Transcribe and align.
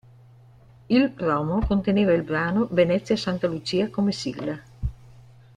Il 0.89 1.11
promo 1.11 1.63
conteneva 1.63 2.11
il 2.13 2.23
brano 2.23 2.67
"Venezia 2.71 3.15
S. 3.15 3.39
Lucia" 3.41 3.91
come 3.91 4.11
sigla. 4.11 4.59